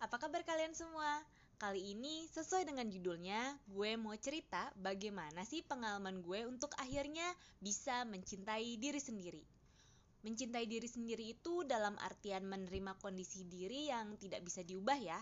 [0.00, 1.20] apa kabar kalian semua?
[1.60, 7.28] Kali ini sesuai dengan judulnya, gue mau cerita bagaimana sih pengalaman gue untuk akhirnya
[7.60, 9.44] bisa mencintai diri sendiri.
[10.24, 15.20] Mencintai diri sendiri itu dalam artian menerima kondisi diri yang tidak bisa diubah ya,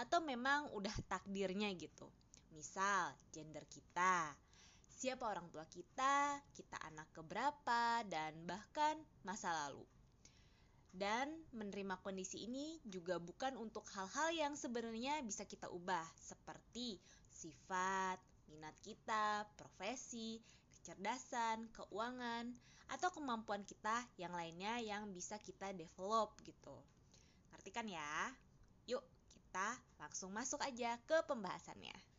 [0.00, 2.08] atau memang udah takdirnya gitu.
[2.56, 4.32] Misal, gender kita,
[4.88, 9.84] siapa orang tua kita, kita anak keberapa, dan bahkan masa lalu.
[10.94, 17.02] Dan menerima kondisi ini juga bukan untuk hal-hal yang sebenarnya bisa kita ubah, seperti
[17.34, 20.38] sifat, minat kita, profesi,
[20.78, 22.54] kecerdasan, keuangan,
[22.94, 26.78] atau kemampuan kita yang lainnya yang bisa kita develop gitu.
[27.50, 28.30] Ngerti kan ya?
[28.86, 29.02] Yuk,
[29.34, 32.13] kita langsung masuk aja ke pembahasannya.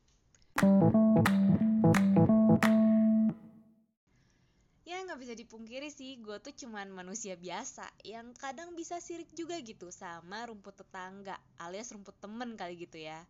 [5.06, 9.94] Nggak bisa dipungkiri sih gue tuh cuman manusia biasa yang kadang bisa sirik juga gitu
[9.94, 13.22] sama rumput tetangga alias rumput temen kali gitu ya.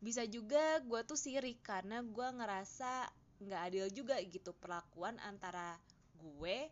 [0.00, 3.06] Bisa juga gue tuh sirik karena gue ngerasa
[3.40, 5.76] nggak adil juga gitu perlakuan antara
[6.18, 6.68] gue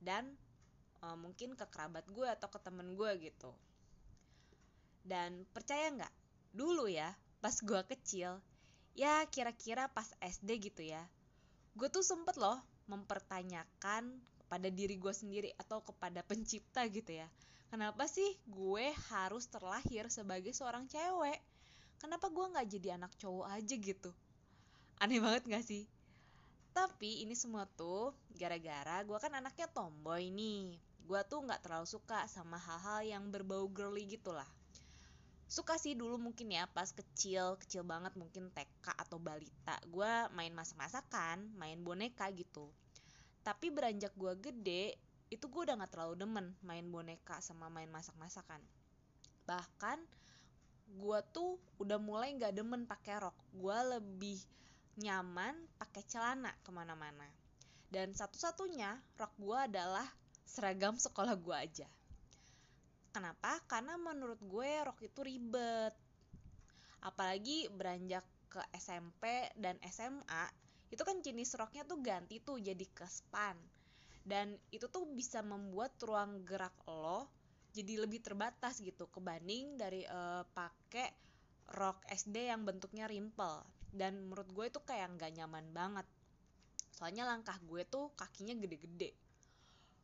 [0.00, 0.28] dan
[1.00, 3.50] uh, mungkin ke kerabat gue atau ke temen gue gitu.
[5.00, 6.14] Dan percaya nggak?
[6.52, 8.36] Dulu ya pas gue kecil
[8.92, 11.00] ya kira-kira pas SD gitu ya
[11.72, 12.60] gue tuh sempet loh
[12.90, 14.18] mempertanyakan
[14.50, 17.30] pada diri gue sendiri atau kepada pencipta gitu ya.
[17.70, 21.38] Kenapa sih gue harus terlahir sebagai seorang cewek?
[22.02, 24.10] Kenapa gue nggak jadi anak cowok aja gitu?
[24.98, 25.86] Aneh banget gak sih?
[26.74, 30.74] Tapi ini semua tuh gara-gara gue kan anaknya tomboy nih.
[31.06, 34.50] Gue tuh nggak terlalu suka sama hal-hal yang berbau girly gitu lah
[35.50, 39.82] suka sih dulu mungkin ya pas kecil kecil banget mungkin TK atau balita.
[39.90, 42.70] Gue main masak-masakan main boneka gitu
[43.46, 44.84] tapi beranjak gue gede
[45.30, 48.60] itu gue udah gak terlalu demen main boneka sama main masak-masakan
[49.46, 49.98] bahkan
[50.90, 54.38] gue tuh udah mulai gak demen pakai rok gue lebih
[55.00, 57.26] nyaman pakai celana ke mana-mana
[57.88, 60.06] dan satu-satunya rok gue adalah
[60.44, 61.88] seragam sekolah gue aja
[63.10, 63.58] Kenapa?
[63.66, 65.94] Karena menurut gue rok itu ribet.
[67.02, 70.44] Apalagi beranjak ke SMP dan SMA,
[70.90, 73.56] itu kan jenis roknya tuh ganti tuh jadi ke span.
[74.20, 77.30] Dan itu tuh bisa membuat ruang gerak lo
[77.70, 81.08] jadi lebih terbatas gitu kebanding dari uh, pakai
[81.78, 83.62] rok SD yang bentuknya rimple
[83.94, 86.06] dan menurut gue itu kayak nggak nyaman banget.
[86.90, 89.14] Soalnya langkah gue tuh kakinya gede-gede.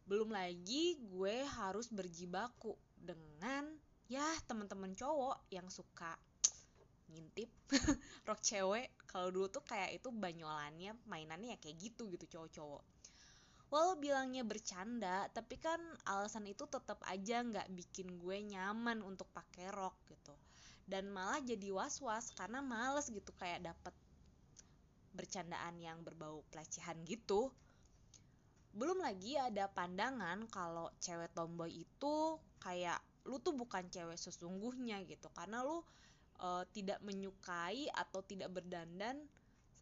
[0.07, 3.67] Belum lagi gue harus berjibaku dengan
[4.07, 6.15] ya teman-teman cowok yang suka
[7.13, 7.51] ngintip.
[8.29, 12.85] Rok cewek kalau dulu tuh kayak itu banyolannya mainannya ya kayak gitu gitu cowok-cowok.
[13.67, 19.75] Walau bilangnya bercanda tapi kan alasan itu tetap aja nggak bikin gue nyaman untuk pakai
[19.75, 20.35] rok gitu.
[20.87, 23.95] Dan malah jadi was-was karena males gitu kayak dapet
[25.17, 27.51] bercandaan yang berbau pelecehan gitu.
[28.77, 35.27] Belum lagi ada pandangan kalau cewek tomboy itu kayak lu tuh bukan cewek sesungguhnya gitu.
[35.33, 35.83] Karena lu
[36.41, 39.21] uh, tidak menyukai atau tidak berdandan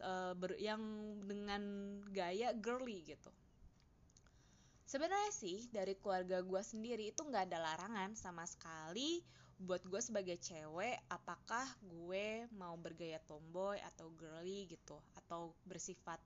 [0.03, 0.81] uh, ber yang
[1.25, 1.62] dengan
[2.10, 3.31] gaya girly gitu.
[4.84, 9.25] Sebenarnya sih dari keluarga gue sendiri itu nggak ada larangan sama sekali
[9.59, 16.19] buat gue sebagai cewek apakah gue mau bergaya tomboy atau girly gitu atau bersifat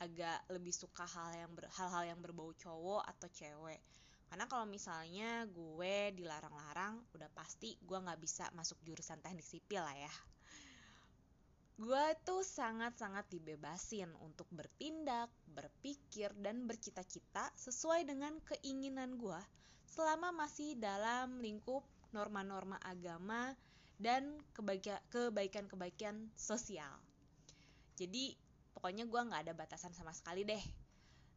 [0.00, 3.82] agak lebih suka hal yang hal-hal yang berbau cowok atau cewek
[4.30, 9.98] karena kalau misalnya gue dilarang-larang udah pasti gue nggak bisa masuk jurusan teknik sipil lah
[9.98, 10.14] ya
[11.80, 19.40] gue tuh sangat-sangat dibebasin untuk bertindak, berpikir, dan bercita-cita sesuai dengan keinginan gue
[19.88, 21.80] selama masih dalam lingkup
[22.12, 23.56] norma-norma agama
[23.96, 24.44] dan
[25.08, 27.00] kebaikan-kebaikan sosial.
[27.96, 28.36] Jadi
[28.76, 30.64] pokoknya gue nggak ada batasan sama sekali deh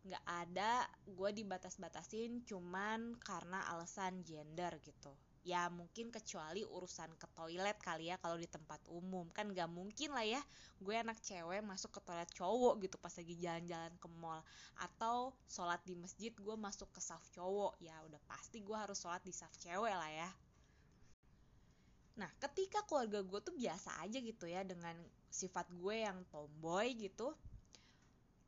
[0.03, 5.15] nggak ada gue dibatas-batasin cuman karena alasan gender gitu.
[5.43, 9.27] Ya mungkin kecuali urusan ke toilet kali ya kalau di tempat umum.
[9.35, 10.39] Kan gak mungkin lah ya
[10.79, 14.39] gue anak cewek masuk ke toilet cowok gitu pas lagi jalan-jalan ke mall.
[14.79, 17.75] Atau sholat di masjid gue masuk ke saf cowok.
[17.83, 20.31] Ya udah pasti gue harus sholat di saf cewek lah ya.
[22.13, 24.93] Nah, ketika keluarga gue tuh biasa aja gitu ya dengan
[25.33, 27.33] sifat gue yang tomboy gitu,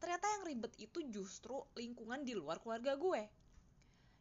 [0.05, 3.25] ternyata yang ribet itu justru lingkungan di luar keluarga gue.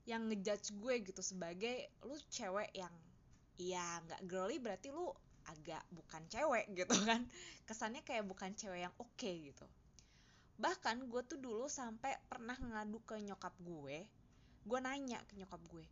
[0.08, 2.88] Yang ngejudge gue gitu sebagai lu cewek yang
[3.60, 5.12] ya nggak girly berarti lu
[5.44, 7.28] agak bukan cewek gitu kan.
[7.68, 9.68] Kesannya kayak bukan cewek yang oke okay, gitu.
[10.56, 14.08] Bahkan gue tuh dulu sampai pernah ngadu ke nyokap gue.
[14.64, 15.84] Gue nanya ke nyokap gue,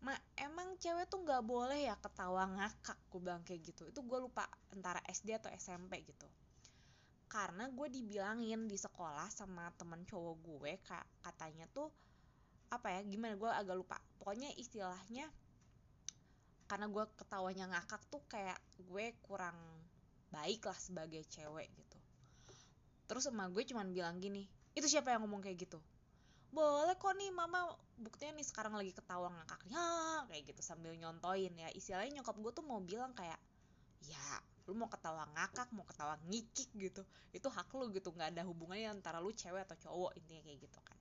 [0.00, 4.18] Ma, emang cewek tuh nggak boleh ya ketawa ngakak gue bilang kayak gitu itu gue
[4.18, 6.24] lupa antara SD atau SMP gitu
[7.32, 10.72] karena gue dibilangin di sekolah sama temen cowok gue
[11.24, 11.88] katanya tuh
[12.68, 13.96] apa ya gimana gue agak lupa.
[14.20, 15.32] Pokoknya istilahnya
[16.68, 19.56] karena gue ketawanya ngakak tuh kayak gue kurang
[20.28, 21.98] baik lah sebagai cewek gitu.
[23.08, 24.44] Terus sama gue cuman bilang gini
[24.76, 25.80] itu siapa yang ngomong kayak gitu?
[26.52, 27.64] Boleh kok nih mama.
[27.96, 29.84] Buktinya nih sekarang lagi ketawa ngakaknya
[30.28, 31.72] kayak gitu sambil nyontoin ya.
[31.72, 33.40] Istilahnya nyokap gue tuh mau bilang kayak
[34.04, 38.12] ya lu mau ketawa ngakak mau ketawa ngikik gitu itu hak lu gitu.
[38.12, 40.98] Nggak ada hubungannya antara lu cewek atau cowok intinya kayak gitu kan.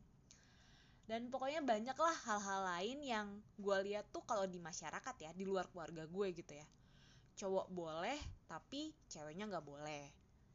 [1.11, 3.27] Dan pokoknya banyak lah hal-hal lain yang
[3.59, 6.67] gue lihat tuh kalau di masyarakat ya di luar keluarga gue gitu ya.
[7.35, 10.07] Cowok boleh tapi ceweknya nggak boleh.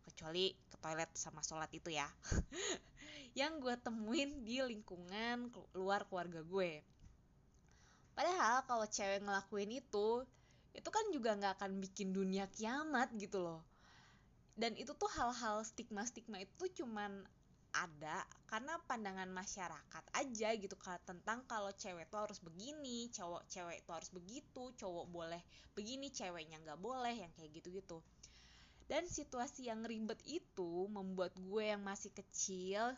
[0.06, 2.08] Kecuali ke toilet sama sholat itu ya.
[3.38, 6.80] Yang gue temuin di lingkungan luar keluarga gue.
[8.16, 10.24] Padahal kalau cewek ngelakuin itu
[10.76, 13.64] itu kan juga nggak akan bikin dunia kiamat gitu loh.
[14.56, 17.24] Dan itu tuh hal-hal stigma-stigma itu cuman
[17.76, 23.90] ada karena pandangan masyarakat aja gitu tentang kalau cewek tuh harus begini cowok cewek itu
[23.92, 25.42] harus begitu cowok boleh
[25.76, 27.98] begini ceweknya nggak boleh yang kayak gitu gitu
[28.88, 32.96] dan situasi yang ribet itu membuat gue yang masih kecil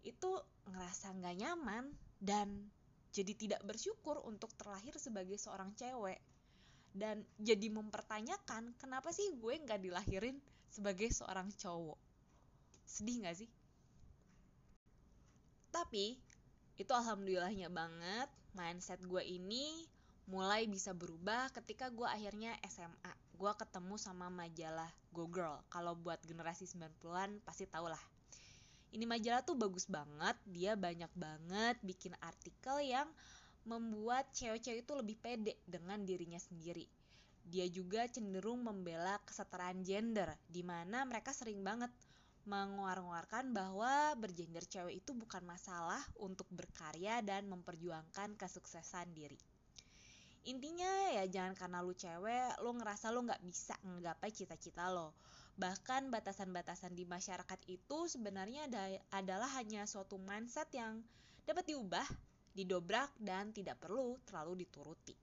[0.00, 0.30] itu
[0.64, 1.92] ngerasa nggak nyaman
[2.22, 2.48] dan
[3.12, 6.22] jadi tidak bersyukur untuk terlahir sebagai seorang cewek
[6.90, 10.36] dan jadi mempertanyakan kenapa sih gue nggak dilahirin
[10.70, 11.98] sebagai seorang cowok?
[12.86, 13.50] Sedih nggak sih?
[15.70, 16.18] Tapi
[16.80, 18.28] itu alhamdulillahnya banget
[18.58, 19.86] mindset gue ini
[20.30, 25.58] mulai bisa berubah ketika gue akhirnya SMA gue ketemu sama majalah Go Girl.
[25.72, 28.02] Kalau buat generasi 90-an pasti tau lah.
[28.90, 33.06] Ini majalah tuh bagus banget dia banyak banget bikin artikel yang
[33.68, 36.88] membuat cewek-cewek itu lebih pede dengan dirinya sendiri
[37.50, 41.90] dia juga cenderung membela kesetaraan gender di mana mereka sering banget
[42.46, 49.36] menguar-nguarkan bahwa bergender cewek itu bukan masalah untuk berkarya dan memperjuangkan kesuksesan diri.
[50.48, 55.12] Intinya ya jangan karena lu cewek, lu ngerasa lu nggak bisa menggapai cita-cita lo
[55.60, 61.04] bahkan batasan-batasan di masyarakat itu sebenarnya ada, adalah hanya suatu mindset yang
[61.44, 62.06] dapat diubah,
[62.64, 65.16] didobrak, dan tidak perlu terlalu dituruti.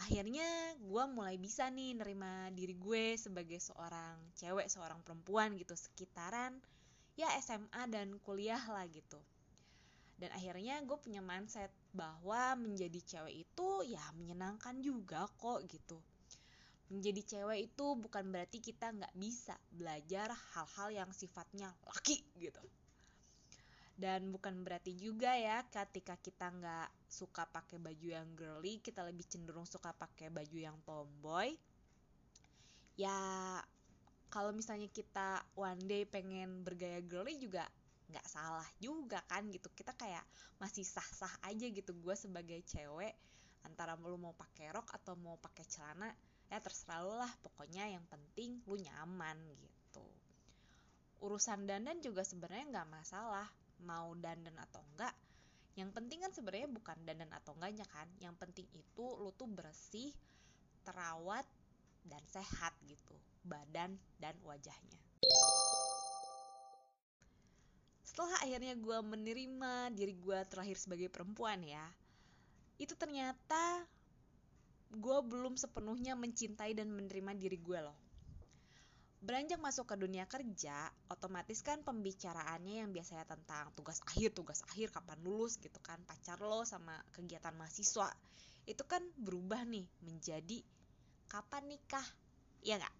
[0.00, 6.56] Akhirnya gue mulai bisa nih nerima diri gue sebagai seorang cewek, seorang perempuan gitu sekitaran
[7.16, 9.20] ya SMA dan kuliah lah gitu.
[10.16, 16.00] Dan akhirnya gue punya mindset bahwa menjadi cewek itu ya menyenangkan juga kok gitu
[16.90, 22.58] menjadi cewek itu bukan berarti kita nggak bisa belajar hal-hal yang sifatnya laki gitu
[24.00, 29.28] dan bukan berarti juga ya ketika kita nggak suka pakai baju yang girly kita lebih
[29.28, 31.52] cenderung suka pakai baju yang tomboy.
[32.96, 33.12] Ya
[34.32, 37.68] kalau misalnya kita one day pengen bergaya girly juga
[38.08, 39.68] nggak salah juga kan gitu.
[39.76, 40.24] Kita kayak
[40.56, 41.92] masih sah-sah aja gitu.
[42.00, 43.12] Gue sebagai cewek
[43.68, 46.08] antara lu mau pakai rok atau mau pakai celana
[46.48, 47.32] ya terserah lu lah.
[47.44, 50.08] Pokoknya yang penting lu nyaman gitu.
[51.20, 55.14] Urusan dandan juga sebenarnya nggak masalah mau dandan atau enggak
[55.78, 60.12] yang penting kan sebenarnya bukan dandan atau enggaknya kan yang penting itu lu tuh bersih
[60.84, 61.46] terawat
[62.04, 65.00] dan sehat gitu badan dan wajahnya
[68.04, 71.86] setelah akhirnya gue menerima diri gue terakhir sebagai perempuan ya
[72.80, 73.84] itu ternyata
[74.90, 77.94] gue belum sepenuhnya mencintai dan menerima diri gue loh.
[79.20, 84.88] Beranjak masuk ke dunia kerja, otomatis kan pembicaraannya yang biasanya tentang tugas akhir, tugas akhir,
[84.96, 88.08] kapan lulus gitu kan, pacar lo sama kegiatan mahasiswa.
[88.64, 90.64] Itu kan berubah nih menjadi
[91.28, 92.06] kapan nikah,
[92.64, 92.96] ya gak?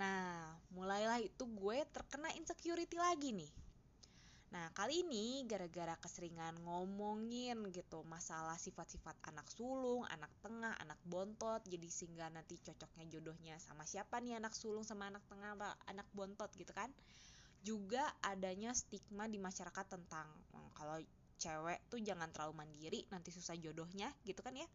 [0.00, 3.52] Nah, mulailah itu gue terkena insecurity lagi nih
[4.50, 11.62] Nah, kali ini gara-gara keseringan ngomongin gitu masalah sifat-sifat anak sulung, anak tengah, anak bontot,
[11.62, 15.54] jadi sehingga nanti cocoknya jodohnya sama siapa nih anak sulung sama anak tengah,
[15.86, 16.90] anak bontot gitu kan.
[17.62, 20.26] Juga adanya stigma di masyarakat tentang
[20.74, 20.98] kalau
[21.38, 24.66] cewek tuh jangan terlalu mandiri, nanti susah jodohnya gitu kan ya.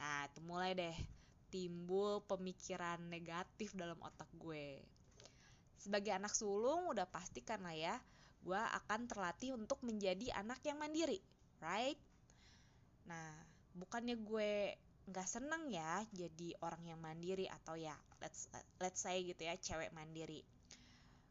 [0.00, 0.96] Nah, itu mulai deh
[1.52, 4.80] timbul pemikiran negatif dalam otak gue.
[5.76, 7.94] Sebagai anak sulung udah pasti kan lah ya,
[8.44, 11.18] gue akan terlatih untuk menjadi anak yang mandiri,
[11.64, 11.96] right?
[13.08, 13.32] Nah,
[13.72, 17.92] bukannya gue nggak seneng ya jadi orang yang mandiri atau ya
[18.24, 18.48] let's
[18.80, 20.44] let's say gitu ya cewek mandiri.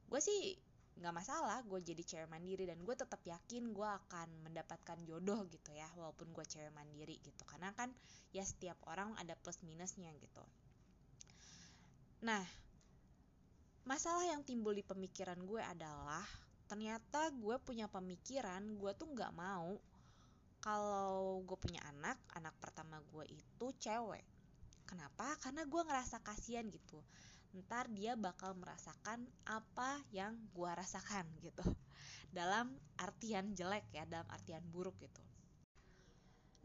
[0.09, 0.57] Gue sih
[0.93, 5.73] nggak masalah gue jadi cewek mandiri dan gue tetap yakin gue akan mendapatkan jodoh gitu
[5.73, 7.89] ya walaupun gue cewek mandiri gitu karena kan
[8.29, 10.43] ya setiap orang ada plus minusnya gitu
[12.21, 12.45] nah
[13.89, 16.23] masalah yang timbul di pemikiran gue adalah
[16.73, 19.77] ternyata gue punya pemikiran gue tuh nggak mau
[20.57, 24.25] kalau gue punya anak anak pertama gue itu cewek.
[24.89, 25.37] Kenapa?
[25.37, 26.97] Karena gue ngerasa kasihan gitu.
[27.53, 31.61] Ntar dia bakal merasakan apa yang gue rasakan gitu.
[32.33, 35.21] Dalam artian jelek ya dalam artian buruk gitu.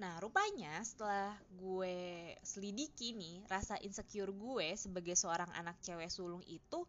[0.00, 6.88] Nah rupanya setelah gue selidiki nih rasa insecure gue sebagai seorang anak cewek sulung itu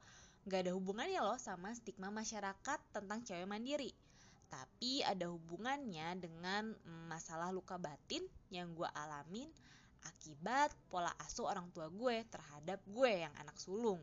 [0.49, 3.93] gak ada hubungannya loh sama stigma masyarakat tentang cewek mandiri.
[4.49, 6.73] Tapi ada hubungannya dengan
[7.05, 9.45] masalah luka batin yang gue alamin
[10.09, 14.01] akibat pola asuh orang tua gue terhadap gue yang anak sulung.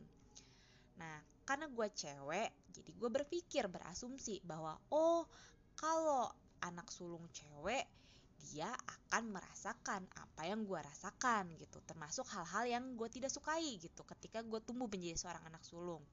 [1.03, 5.26] Nah, karena gue cewek, jadi gue berpikir berasumsi bahwa oh
[5.75, 6.31] kalau
[6.62, 7.91] anak sulung cewek
[8.38, 11.83] dia akan merasakan apa yang gue rasakan gitu.
[11.83, 16.07] Termasuk hal-hal yang gue tidak sukai gitu ketika gue tumbuh menjadi seorang anak sulung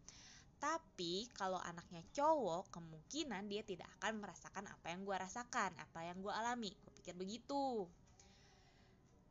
[0.63, 6.24] tapi kalau anaknya cowok kemungkinan dia tidak akan merasakan apa yang gue rasakan apa yang
[6.24, 6.72] gue alami.
[6.72, 7.84] Gue pikir begitu.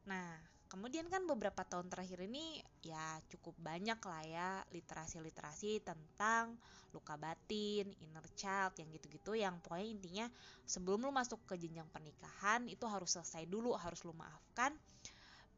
[0.04, 0.36] Nah,
[0.68, 6.60] kemudian kan beberapa tahun terakhir ini ya cukup banyak lah ya literasi-literasi tentang
[6.92, 10.26] luka batin, inner child, yang gitu-gitu yang pokoknya intinya
[10.68, 14.76] sebelum lu masuk ke jenjang pernikahan itu harus selesai dulu, harus lu maafkan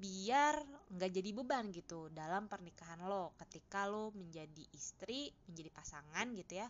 [0.05, 0.61] biar
[0.93, 6.69] nggak jadi beban gitu dalam pernikahan lo ketika lo menjadi istri, menjadi pasangan gitu ya,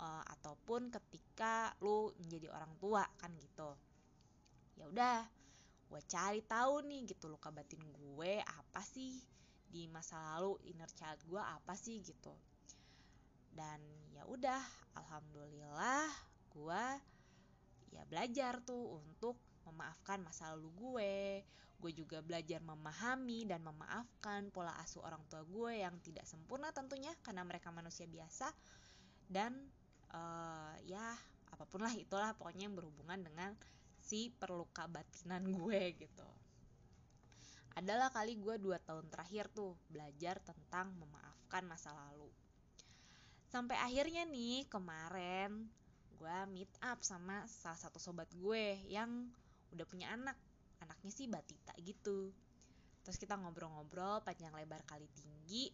[0.00, 3.76] uh, ataupun ketika lo menjadi orang tua kan gitu.
[4.80, 5.28] Ya udah,
[5.92, 9.20] gue cari tahu nih gitu luka batin gue apa sih
[9.68, 12.32] di masa lalu inner child gue apa sih gitu
[13.54, 13.82] dan
[14.14, 14.62] ya udah
[14.94, 16.06] alhamdulillah
[16.54, 16.84] gue
[17.90, 19.34] ya belajar tuh untuk
[19.66, 21.14] memaafkan masa lalu gue
[21.80, 27.10] gue juga belajar memahami dan memaafkan pola asuh orang tua gue yang tidak sempurna tentunya
[27.24, 28.52] karena mereka manusia biasa.
[29.24, 29.56] Dan
[30.12, 31.16] uh, ya
[31.50, 33.56] apa pun lah itulah pokoknya yang berhubungan dengan
[33.96, 36.28] si perluka batinan gue gitu.
[37.80, 42.28] Adalah kali gue dua tahun terakhir tuh belajar tentang memaafkan masa lalu.
[43.48, 45.66] Sampai akhirnya nih kemarin
[46.20, 49.32] gue meet up sama salah satu sobat gue yang
[49.72, 50.36] udah punya anak
[51.00, 52.28] anaknya sih batita gitu.
[53.00, 55.72] Terus kita ngobrol-ngobrol panjang lebar kali tinggi.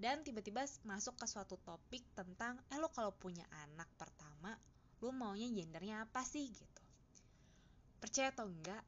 [0.00, 4.56] Dan tiba-tiba masuk ke suatu topik tentang eh lo kalau punya anak pertama
[5.04, 6.48] lo maunya gendernya apa sih?
[6.48, 6.82] gitu.
[8.00, 8.80] Percaya atau enggak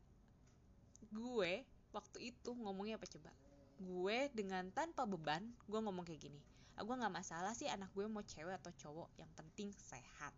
[1.13, 3.29] gue waktu itu ngomongnya apa coba?
[3.77, 6.41] Gue dengan tanpa beban gue ngomong kayak gini
[6.81, 10.33] ah, gue nggak masalah sih anak gue mau cewek atau cowok yang penting sehat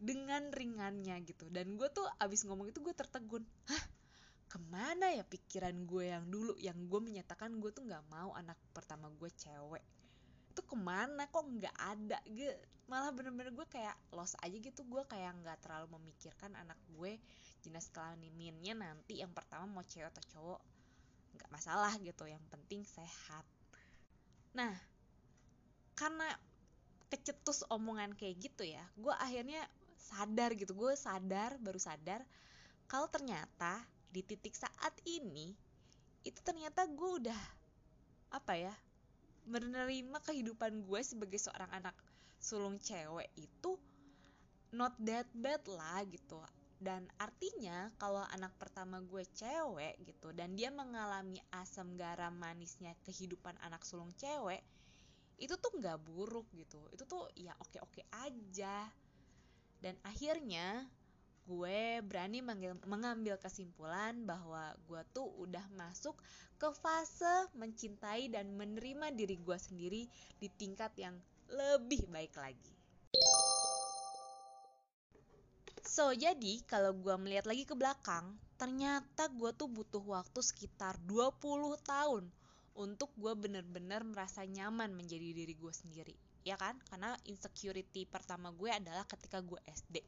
[0.00, 1.52] dengan ringannya gitu.
[1.52, 3.44] Dan gue tuh abis ngomong itu gue tertegun.
[3.68, 3.84] Hah?
[4.50, 6.56] Ke mana ya pikiran gue yang dulu?
[6.56, 9.84] Yang gue menyatakan gue tuh nggak mau anak pertama gue cewek.
[10.50, 11.28] Itu ke mana?
[11.28, 12.18] Kok nggak ada?
[12.24, 12.50] Gue
[12.90, 14.82] malah bener-bener gue kayak los aja gitu.
[14.88, 17.20] Gue kayak nggak terlalu memikirkan anak gue
[17.60, 20.60] jenis kelaminnya nanti yang pertama mau cewek atau cowok.
[21.36, 23.44] Nggak masalah gitu yang penting sehat.
[24.56, 24.74] Nah
[25.94, 26.32] karena
[27.12, 29.60] kecetus omongan kayak gitu ya gue akhirnya
[30.00, 32.24] sadar gitu gue sadar baru sadar
[32.88, 35.54] kalau ternyata di titik saat ini
[36.26, 37.42] itu ternyata gue udah
[38.34, 38.74] apa ya
[39.46, 41.96] menerima kehidupan gue sebagai seorang anak
[42.40, 43.76] sulung cewek itu
[44.70, 46.38] not that bad lah gitu.
[46.80, 53.52] Dan artinya kalau anak pertama gue cewek gitu dan dia mengalami asam garam manisnya kehidupan
[53.60, 54.64] anak sulung cewek
[55.36, 56.80] itu tuh nggak buruk gitu.
[56.88, 58.88] Itu tuh ya oke oke aja
[59.80, 60.84] dan akhirnya
[61.50, 62.44] gue berani
[62.86, 66.14] mengambil kesimpulan bahwa gue tuh udah masuk
[66.60, 70.06] ke fase mencintai dan menerima diri gue sendiri
[70.38, 71.16] di tingkat yang
[71.50, 72.72] lebih baik lagi.
[75.82, 81.42] So, jadi kalau gue melihat lagi ke belakang, ternyata gue tuh butuh waktu sekitar 20
[81.82, 82.30] tahun
[82.78, 86.29] untuk gue bener-bener merasa nyaman menjadi diri gue sendiri.
[86.46, 86.76] Ya kan?
[86.88, 90.00] Karena insecurity pertama gue adalah ketika gue SD.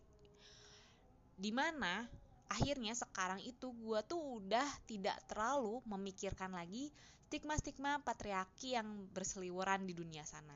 [1.37, 2.07] Di mana
[2.49, 6.93] akhirnya sekarang itu gue tuh udah tidak terlalu memikirkan lagi
[7.29, 10.53] stigma-stigma patriarki yang berseliweran di dunia sana.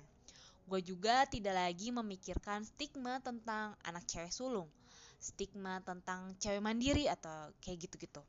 [0.68, 4.68] Gue juga tidak lagi memikirkan stigma tentang anak cewek sulung
[5.26, 8.23] stigma tentang cewek mandiri atau kayak gitu-gitu.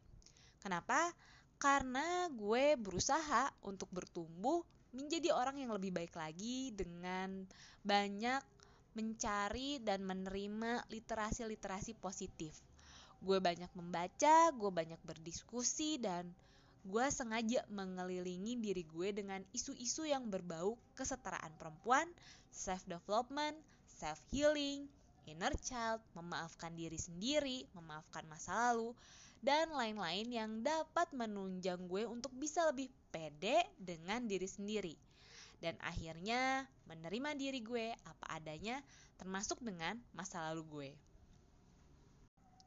[0.63, 1.11] Kenapa?
[1.57, 4.61] Karena gue berusaha untuk bertumbuh
[4.97, 7.45] menjadi orang yang lebih baik lagi dengan
[7.85, 8.41] banyak
[8.97, 12.57] mencari dan menerima literasi-literasi positif.
[13.21, 16.25] Gue banyak membaca, gue banyak berdiskusi, dan
[16.81, 22.09] gue sengaja mengelilingi diri gue dengan isu-isu yang berbau kesetaraan perempuan,
[22.49, 23.53] self-development,
[24.01, 24.89] self-healing,
[25.29, 28.95] inner child, memaafkan diri sendiri, memaafkan masa lalu,
[29.41, 34.95] dan lain-lain yang dapat menunjang gue untuk bisa lebih pede dengan diri sendiri.
[35.57, 38.77] Dan akhirnya menerima diri gue apa adanya
[39.17, 40.89] termasuk dengan masa lalu gue.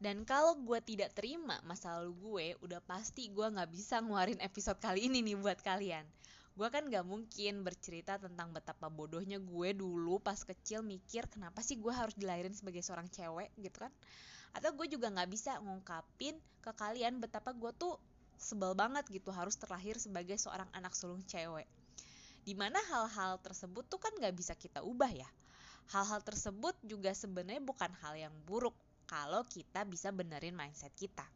[0.00, 4.80] Dan kalau gue tidak terima masa lalu gue, udah pasti gue gak bisa ngeluarin episode
[4.80, 6.08] kali ini nih buat kalian.
[6.56, 11.76] Gue kan gak mungkin bercerita tentang betapa bodohnya gue dulu pas kecil mikir kenapa sih
[11.76, 13.92] gue harus dilahirin sebagai seorang cewek gitu kan
[14.56, 17.96] atau gue juga nggak bisa ngungkapin ke kalian betapa gue tuh
[18.40, 21.68] sebel banget gitu harus terlahir sebagai seorang anak sulung cewek.
[22.40, 25.28] Di mana hal-hal tersebut tuh kan nggak bisa kita ubah ya.
[25.92, 28.72] Hal-hal tersebut juga sebenarnya bukan hal yang buruk
[29.04, 31.26] kalau kita bisa benerin mindset kita.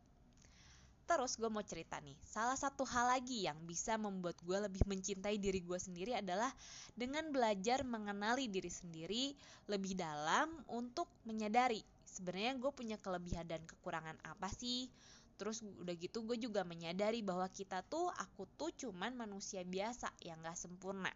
[1.04, 5.37] Terus gue mau cerita nih, salah satu hal lagi yang bisa membuat gue lebih mencintai
[5.37, 6.49] diri gue sendiri adalah
[6.97, 9.37] dengan belajar mengenali diri sendiri
[9.68, 14.87] lebih dalam untuk menyadari sebenarnya gue punya kelebihan dan kekurangan apa sih?
[15.35, 20.38] Terus udah gitu gue juga menyadari bahwa kita tuh aku tuh cuman manusia biasa yang
[20.47, 21.11] gak sempurna.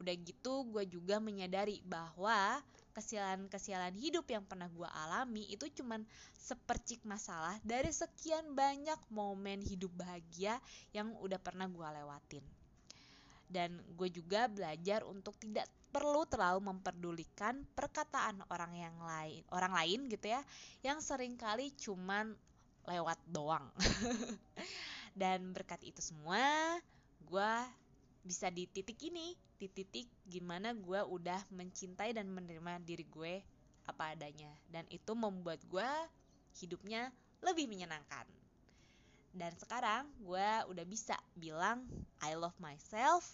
[0.00, 2.62] Udah gitu gue juga menyadari bahwa
[2.96, 6.02] kesialan-kesialan hidup yang pernah gue alami itu cuman
[6.34, 10.56] sepercik masalah dari sekian banyak momen hidup bahagia
[10.96, 12.44] yang udah pernah gue lewatin.
[13.48, 20.00] Dan gue juga belajar untuk tidak perlu terlalu memperdulikan perkataan orang yang lain orang lain
[20.12, 20.40] gitu ya
[20.84, 22.36] yang sering kali cuman
[22.88, 23.68] lewat doang.
[25.20, 26.40] Dan berkat itu semua
[27.28, 27.52] gue
[28.24, 33.44] bisa di titik ini di titik gimana gue udah mencintai dan menerima diri gue
[33.84, 34.48] apa adanya.
[34.72, 35.90] Dan itu membuat gue
[36.62, 37.12] hidupnya
[37.44, 38.24] lebih menyenangkan.
[39.34, 41.84] Dan sekarang gue udah bisa bilang
[42.24, 43.26] I love myself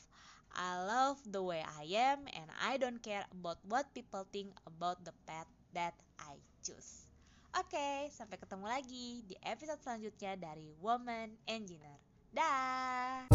[0.54, 5.02] I love the way I am and I don't care about what people think about
[5.02, 7.10] the path that I choose.
[7.54, 11.98] Oke, okay, sampai ketemu lagi di episode selanjutnya dari Woman Engineer.
[12.34, 13.30] Dah.